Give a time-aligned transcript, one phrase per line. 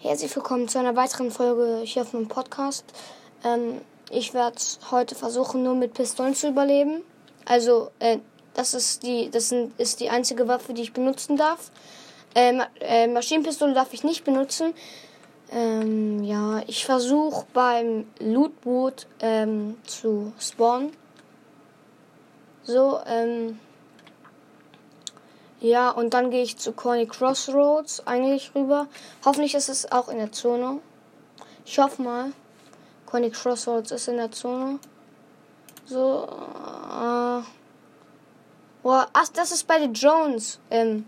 [0.00, 2.84] Herzlich willkommen zu einer weiteren Folge hier auf meinem Podcast.
[3.44, 3.80] Ähm,
[4.12, 4.56] ich werde
[4.92, 7.02] heute versuchen, nur mit Pistolen zu überleben.
[7.46, 8.18] Also, äh,
[8.54, 11.72] das ist die, das ist die einzige Waffe, die ich benutzen darf.
[12.34, 14.72] Äh, äh, Maschinenpistole darf ich nicht benutzen.
[15.50, 20.92] Ähm, ja, ich versuche beim Lootboot ähm, zu spawnen.
[22.62, 23.58] So, ähm,
[25.60, 28.86] ja, und dann gehe ich zu Corny Crossroads eigentlich rüber.
[29.24, 30.78] Hoffentlich ist es auch in der Zone.
[31.64, 32.32] Ich hoffe mal.
[33.06, 34.78] Corny Crossroads ist in der Zone.
[35.84, 36.28] So.
[36.28, 37.42] Äh,
[38.84, 40.60] oh, ach, das ist bei den Jones.
[40.70, 41.04] Ähm,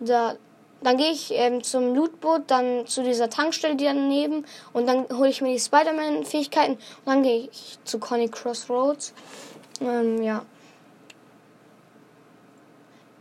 [0.00, 0.34] da,
[0.82, 4.44] dann gehe ich ähm, zum Lootboot, dann zu dieser Tankstelle, die daneben.
[4.74, 6.74] Und dann hole ich mir die Spider-Man-Fähigkeiten.
[6.74, 9.14] Und dann gehe ich zu Conny Crossroads.
[9.80, 10.44] Ähm, ja.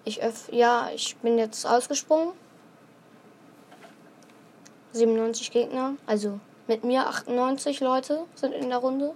[0.04, 2.34] Ich öff ja, ich bin jetzt ausgesprungen.
[4.94, 9.16] 97 Gegner, also mit mir 98 Leute sind in der Runde.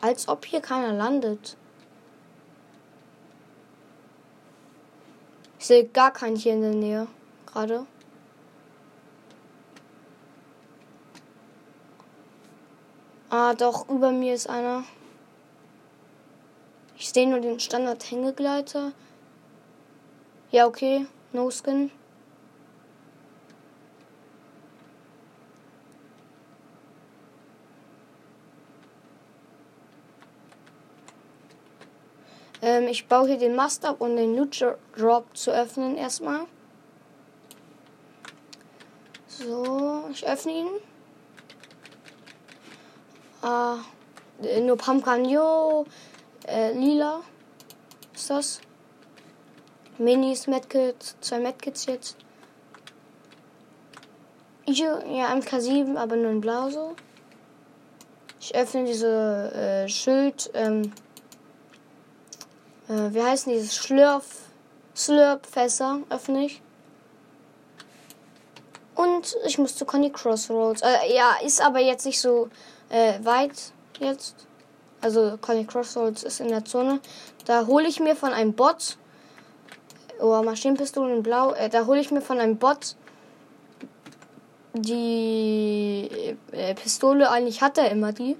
[0.00, 1.56] Als ob hier keiner landet.
[5.58, 7.06] Ich sehe gar keinen hier in der Nähe
[7.46, 7.86] gerade.
[13.32, 14.82] Ah, doch, über mir ist einer.
[16.98, 18.90] Ich sehe nur den Standard-Hängegleiter.
[20.50, 21.06] Ja, okay.
[21.32, 21.92] No Skin.
[32.62, 34.60] Ähm, ich baue hier den Mast ab, um den Loot
[34.96, 36.46] Drop zu öffnen erstmal.
[39.28, 40.68] So, ich öffne ihn.
[43.42, 45.86] Äh, nur Pumpkin, yo.
[46.46, 47.20] Äh, lila.
[48.14, 48.60] ist das?
[49.98, 52.16] Minis, Medkit, zwei Medkits jetzt.
[54.66, 54.98] Ja,
[55.34, 56.94] MK7, aber nur in Blau so.
[58.40, 60.92] Ich öffne diese äh, Schild, ähm,
[62.88, 64.24] äh, wie heißen diese Schlürf,
[64.96, 66.62] Slurp-Fässer, öffne ich.
[68.94, 70.82] Und ich muss zu Conny Crossroads.
[70.82, 72.48] Äh, ja, ist aber jetzt nicht so
[72.90, 74.46] äh, weit jetzt.
[75.00, 77.00] Also Conny Crossroads ist in der Zone.
[77.46, 78.98] Da hole ich mir von einem Bot.
[80.20, 81.52] Oh, Maschinenpistolen in Blau.
[81.52, 82.96] Äh, da hole ich mir von einem Bot
[84.74, 87.30] die äh, Pistole.
[87.30, 88.36] Eigentlich hat er immer die.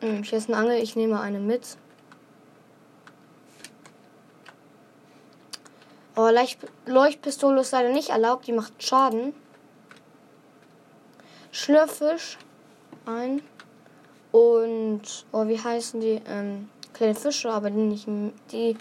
[0.00, 0.80] Hm, hier ist eine Angel.
[0.80, 1.76] Ich nehme eine mit.
[6.14, 6.30] Oh,
[6.86, 8.46] Leuchtpistole ist leider nicht erlaubt.
[8.46, 9.34] Die macht Schaden.
[11.58, 12.38] Schlürfisch
[13.04, 13.42] ein.
[14.30, 15.02] Und,
[15.32, 16.22] oh, wie heißen die?
[16.24, 18.06] Ähm, kleine Fische, aber die nicht.
[18.52, 18.76] Die.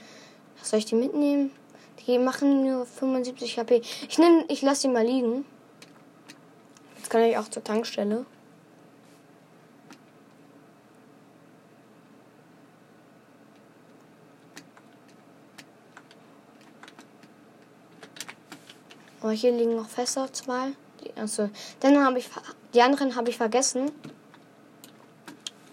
[0.62, 1.52] Soll ich die mitnehmen?
[2.06, 3.82] Die machen nur 75 HP.
[4.08, 5.44] Ich nehme, ich lasse die mal liegen.
[6.98, 8.28] Jetzt kann ich auch zur Tankstelle.
[19.24, 20.74] Oh, hier liegen noch Fässer, zwei.
[21.16, 21.50] Also,
[21.80, 22.30] dann habe ich
[22.78, 23.92] die anderen habe ich vergessen.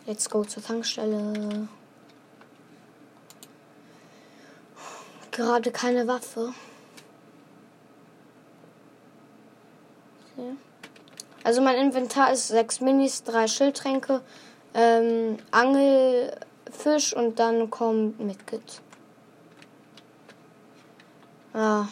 [0.07, 1.69] Let's go zur Tankstelle.
[5.31, 6.55] Gerade keine Waffe.
[11.43, 14.23] Also mein Inventar ist sechs Minis, drei Schildtränke,
[14.73, 16.35] ähm, Angel,
[16.71, 18.81] Fisch und dann kommt Medkit.
[21.53, 21.87] Ah,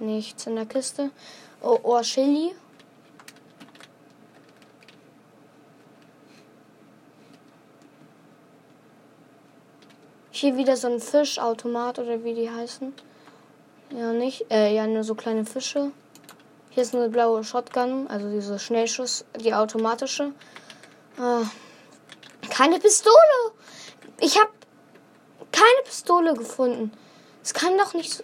[0.00, 1.12] nichts in der Kiste.
[1.62, 2.56] Oh, oh Chili.
[10.38, 12.92] Hier wieder so ein Fischautomat oder wie die heißen.
[13.96, 14.44] Ja, nicht.
[14.50, 15.92] Äh, ja, nur so kleine Fische.
[16.68, 20.34] Hier ist eine blaue Shotgun, also diese Schnellschuss, die automatische.
[21.16, 23.14] Äh, keine Pistole!
[24.20, 24.50] Ich habe
[25.52, 26.92] keine Pistole gefunden.
[27.42, 28.22] Es kann doch nicht so.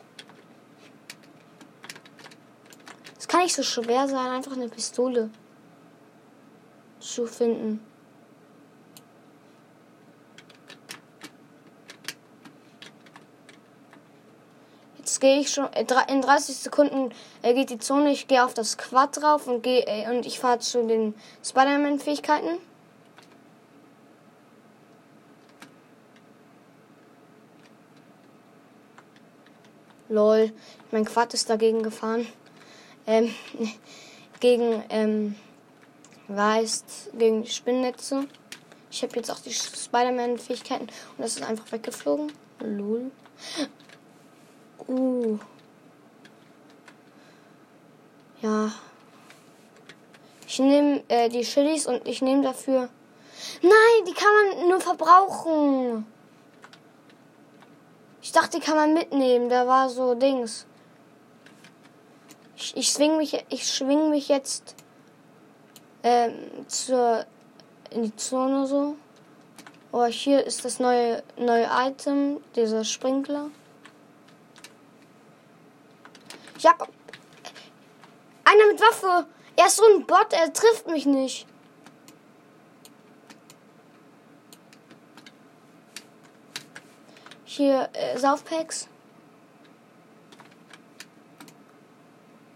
[3.19, 5.31] Es kann nicht so schwer sein, einfach eine Pistole
[7.01, 7.81] zu finden.
[15.23, 18.11] Gehe ich schon äh, in 30 Sekunden äh, geht die Zone.
[18.11, 21.15] Ich gehe auf das Quad drauf und gehe äh, und ich fahre zu den
[21.45, 22.59] Spider-Man Fähigkeiten.
[30.09, 30.53] Lol,
[30.91, 32.27] mein Quad ist dagegen gefahren.
[33.07, 33.33] Ähm,
[34.41, 35.37] gegen, ähm,
[36.27, 38.27] weißt, gegen die Spinnnetze.
[38.91, 42.33] Ich habe jetzt auch die Spider-Man-Fähigkeiten und das ist einfach weggeflogen.
[42.59, 43.13] Lul.
[44.89, 45.39] Uh.
[48.41, 48.73] Ja.
[50.47, 52.89] Ich nehme äh, die Chilis und ich nehme dafür.
[53.63, 56.07] Nein, die kann man nur verbrauchen.
[58.21, 59.49] Ich dachte, die kann man mitnehmen.
[59.49, 60.67] Da war so Dings.
[62.57, 64.77] Ich, ich schwing mich, ich schwing mich jetzt
[66.03, 66.35] ähm,
[66.69, 67.25] zur
[67.91, 68.97] in die Zone so.
[69.93, 73.51] Oh, hier ist das neue neue Item, dieser Sprinkler.
[76.63, 76.89] Jakob,
[78.45, 79.27] einer mit Waffe.
[79.57, 81.47] Er ist so ein Bot, er trifft mich nicht.
[87.45, 88.89] Hier, äh, Saufpacks.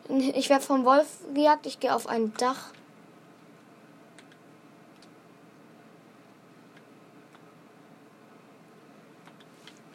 [0.08, 1.66] Ich werde vom Wolf gejagt.
[1.66, 2.72] Ich gehe auf ein Dach.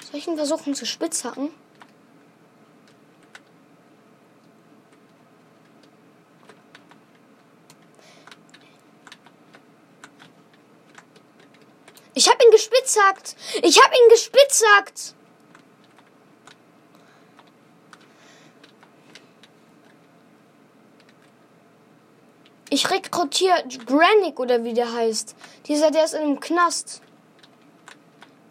[0.03, 1.49] Soll ich ihn versuchen zu spitzhacken?
[12.21, 13.35] Ich hab ihn gespitzhackt.
[13.63, 15.15] Ich hab ihn gespitzhackt.
[22.69, 25.35] Ich rekrutiere Granick oder wie der heißt.
[25.65, 27.01] Dieser, der ist in einem Knast.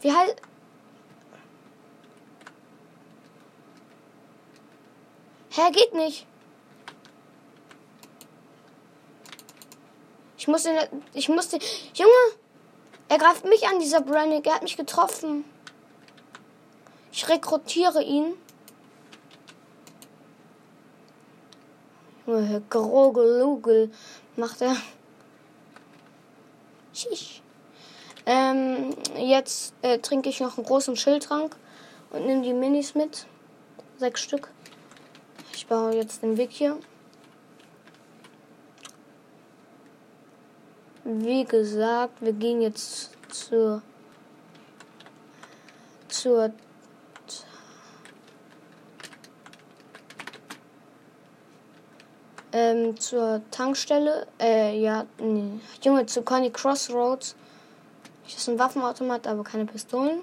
[0.01, 0.35] Wie heißt.
[5.51, 6.27] Hä, geht nicht.
[10.39, 10.77] Ich muss den.
[11.15, 11.61] Ich muss den.
[11.95, 12.40] Junge!
[13.11, 14.47] Er greift mich an, dieser Brannick.
[14.47, 15.45] Er hat mich getroffen.
[17.11, 18.35] Ich rekrutiere ihn.
[22.71, 23.91] Grogelugel
[24.37, 24.77] macht er.
[26.93, 27.43] Schisch.
[28.27, 31.57] Ähm, jetzt äh, trinke ich noch einen großen Schildtrank
[32.11, 33.27] und nehme die Minis mit.
[33.97, 34.53] Sechs Stück.
[35.53, 36.79] Ich baue jetzt den Weg hier.
[41.05, 43.83] Wie gesagt, wir gehen jetzt zur
[46.09, 46.53] zur
[52.53, 54.27] ähm, zur Tankstelle.
[54.39, 55.61] Äh, ja, nee.
[55.83, 57.35] Junge, zu Conny Crossroads.
[58.25, 60.21] Das ist ein Waffenautomat, aber keine Pistolen.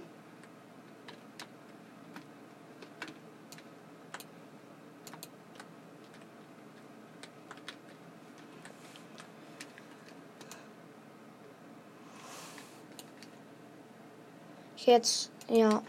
[14.88, 15.84] Jetzt, ja,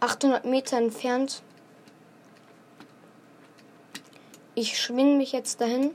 [0.00, 1.42] 800 Meter entfernt
[4.54, 5.92] Ich schwing mich jetzt dahin.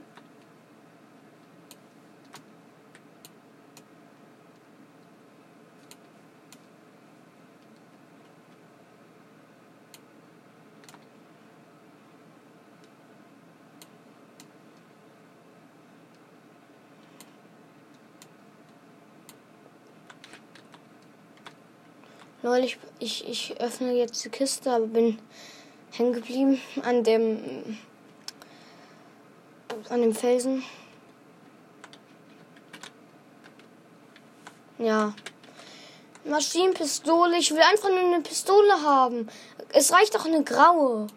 [22.44, 25.20] Leute, ich, ich, ich öffne jetzt die Kiste, aber bin
[25.92, 27.78] hängen geblieben an dem
[29.90, 30.64] an dem Felsen.
[34.80, 35.14] Ja.
[36.26, 37.38] Maschinenpistole.
[37.38, 39.30] Ich will einfach nur eine Pistole haben.
[39.74, 41.08] Es reicht auch eine graue.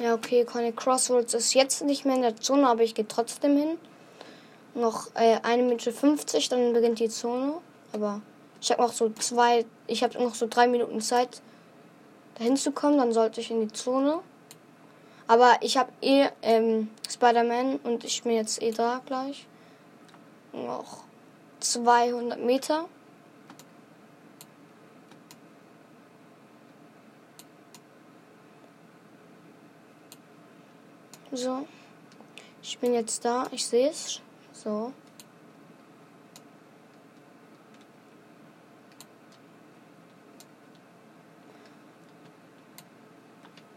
[0.00, 3.58] Ja, okay, Conny Crossroads ist jetzt nicht mehr in der Zone, aber ich gehe trotzdem
[3.58, 3.78] hin.
[4.74, 7.60] Noch äh, eine Minute 50, dann beginnt die Zone.
[7.92, 8.22] Aber
[8.62, 11.42] ich habe noch so zwei, ich habe noch so drei Minuten Zeit,
[12.38, 12.96] dahin zu kommen.
[12.96, 14.20] Dann sollte ich in die Zone.
[15.26, 19.46] Aber ich habe eh ähm, Spider-Man und ich bin jetzt eh da gleich.
[20.54, 21.04] Noch
[21.60, 22.86] 200 Meter.
[31.32, 31.66] So.
[32.62, 33.46] Ich bin jetzt da.
[33.52, 34.20] Ich sehe es.
[34.52, 34.92] So.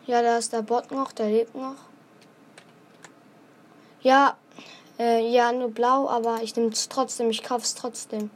[0.06, 1.76] Ja, da ist der Bot noch, der lebt noch.
[4.02, 4.36] Ja,
[5.00, 8.30] äh, ja, nur blau, aber ich nehme es trotzdem, ich kaufe es trotzdem.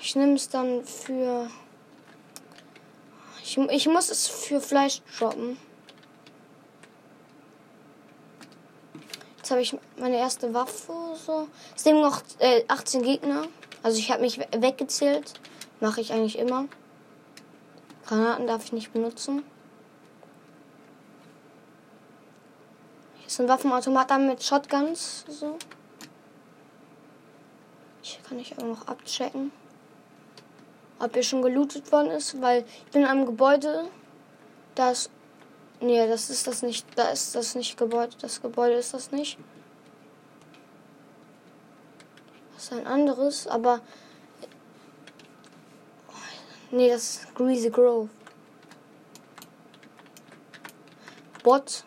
[0.00, 1.48] Ich nehme es dann für.
[3.48, 5.56] Ich, ich muss es für Fleisch droppen.
[9.38, 10.92] Jetzt habe ich meine erste Waffe
[11.24, 11.48] so.
[11.74, 13.46] Es nehmen noch äh, 18 Gegner.
[13.82, 15.32] Also ich habe mich weggezählt
[15.80, 16.66] Mache ich eigentlich immer.
[18.04, 19.42] Granaten darf ich nicht benutzen.
[23.18, 25.24] Hier ist ein Waffenautomat mit Shotguns.
[25.26, 25.56] So.
[28.02, 29.52] Hier kann ich auch noch abchecken,
[30.98, 33.88] ob hier schon gelootet worden ist, weil ich bin in einem Gebäude,
[34.74, 35.10] das.
[35.80, 36.86] Nee, das ist das nicht.
[36.96, 38.16] Da ist das nicht Gebäude.
[38.20, 39.38] Das Gebäude ist das nicht.
[42.54, 43.80] Das ist ein anderes, aber
[46.70, 48.10] Nee, das ist Greasy Grove.
[51.42, 51.84] Bot.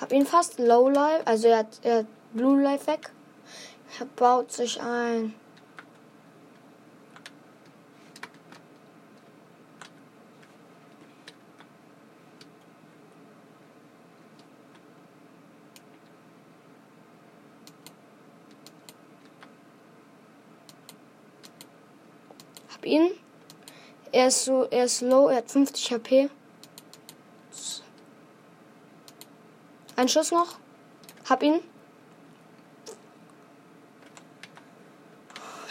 [0.00, 3.10] Hab ihn fast Low Life, also er hat, er hat Blue Life weg.
[3.98, 5.34] Er baut sich ein.
[22.88, 23.10] ihn.
[24.10, 26.30] Er ist so, er ist low, er hat 50 HP.
[29.98, 30.58] Ein Schuss noch.
[31.28, 31.58] Hab ihn.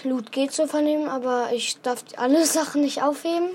[0.03, 3.51] Loot geht zu vernehmen, aber ich darf alle Sachen nicht aufheben.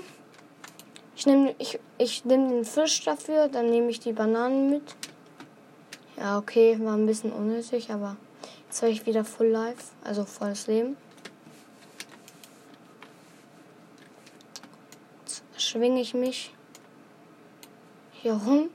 [1.15, 4.95] Ich nehme ich, ich nehm den Fisch dafür, dann nehme ich die Bananen mit.
[6.17, 8.17] Ja, okay, war ein bisschen unnötig, aber
[8.65, 10.97] jetzt habe ich wieder Full Life, also volles Leben.
[15.55, 16.51] schwinge ich mich
[18.11, 18.69] hier rum.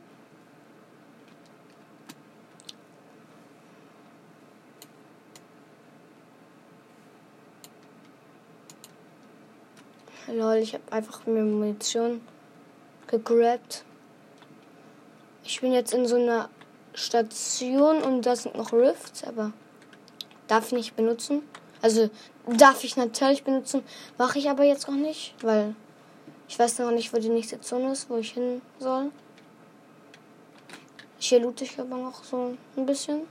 [10.30, 12.20] Lol, ich habe einfach mir Munition
[13.06, 13.84] gegrabt.
[15.42, 16.50] Ich bin jetzt in so einer
[16.92, 19.52] Station und da sind noch Rifts, aber
[20.46, 21.42] darf ich nicht benutzen.
[21.80, 22.10] Also
[22.46, 23.82] darf ich natürlich benutzen,
[24.18, 25.74] mache ich aber jetzt noch nicht, weil
[26.48, 29.10] ich weiß noch nicht, wo die nächste Zone ist, wo ich hin soll.
[31.18, 33.22] Hier loote ich aber noch so ein bisschen.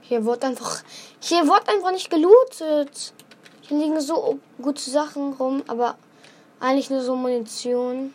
[0.00, 0.82] Hier wird einfach.
[1.20, 3.14] Hier wird einfach nicht gelootet.
[3.72, 5.96] Hier liegen so gute Sachen rum, aber
[6.60, 8.12] eigentlich nur so Munition.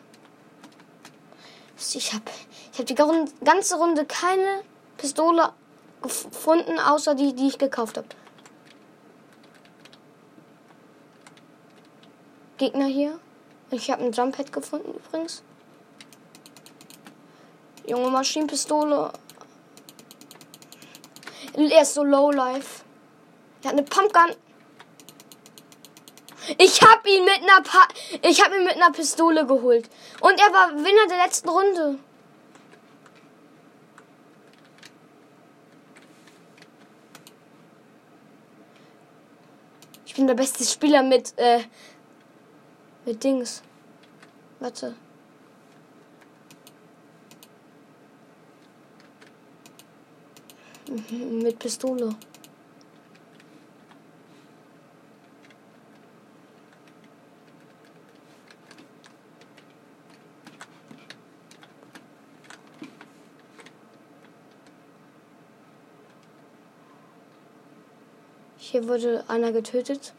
[1.76, 2.26] Ich habe
[2.72, 2.94] ich hab die
[3.44, 4.62] ganze Runde keine
[4.98, 5.52] Pistole
[6.04, 8.08] gefunden, außer die, die ich gekauft habe.
[12.60, 13.20] Gegner hier.
[13.72, 15.42] Ich habe ein Jump gefunden übrigens.
[17.88, 19.12] Junge Maschinenpistole.
[21.56, 22.84] Er ist so low life.
[23.64, 24.36] Er hat eine Pumpgun.
[26.58, 27.88] Ich hab ihn mit einer pa
[28.22, 29.90] ich habe ihn mit einer Pistole geholt
[30.22, 32.00] und er war Winner der letzten Runde.
[40.06, 41.60] Ich bin der beste Spieler mit äh,
[43.06, 43.62] mit Dings.
[44.60, 44.96] Warte.
[50.88, 52.16] Mhm, mit Pistole.
[68.70, 70.14] Hier wurde einer getötet.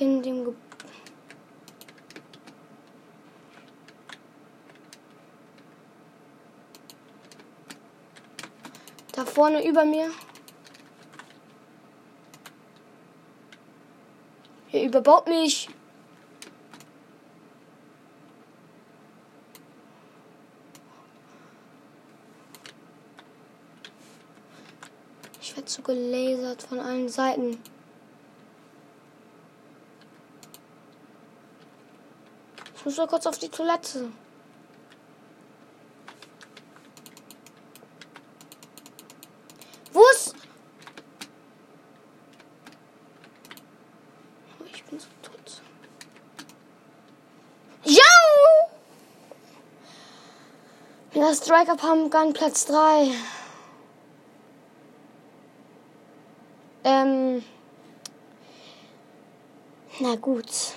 [0.00, 0.54] in dem Ge
[9.12, 10.10] Da vorne über mir.
[14.72, 15.70] Er überbaut mich.
[25.40, 27.58] Ich werde so gelasert von allen Seiten.
[32.86, 34.08] muss nur kurz auf die Toilette.
[39.92, 40.36] Wo ist.
[44.60, 45.62] Oh, ich bin so tot.
[47.82, 48.02] Ja!
[51.14, 53.10] Ja, Striker Pumpgun Platz 3.
[56.84, 57.42] Ähm.
[60.20, 60.74] Gut.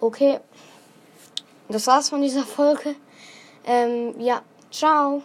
[0.00, 0.40] Okay.
[1.68, 2.94] Das war's von dieser Folge.
[3.64, 5.22] Ähm, ja, ciao.